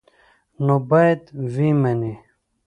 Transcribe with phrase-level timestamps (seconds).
[0.65, 1.21] نو باید
[1.53, 2.13] ویې مني.